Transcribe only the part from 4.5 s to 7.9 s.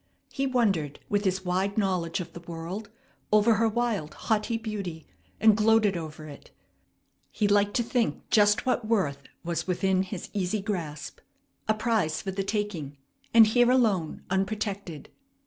beauty, and gloated over it. He liked to